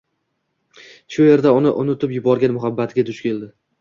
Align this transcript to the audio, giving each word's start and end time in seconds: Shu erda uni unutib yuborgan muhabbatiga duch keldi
Shu 1.15 1.27
erda 1.33 1.51
uni 1.57 1.73
unutib 1.83 2.17
yuborgan 2.19 2.57
muhabbatiga 2.57 3.05
duch 3.11 3.21
keldi 3.29 3.53